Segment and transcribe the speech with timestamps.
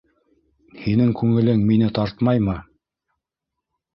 [0.85, 2.57] Һинең күңелең мине тартмаймы!